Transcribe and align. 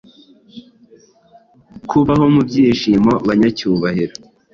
Kubaho 1.89 2.25
mu 2.33 2.41
byishimobanyacyubahiro 2.47 4.15